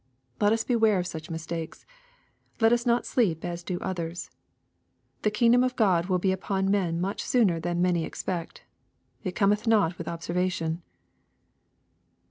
[0.39, 1.85] Let us beware of such mistakes.
[2.59, 4.31] Let us not sleep as do others.
[5.21, 8.63] The kingdom of God will be upon men much sooner than many expect."
[9.23, 10.81] It cometh not with observation."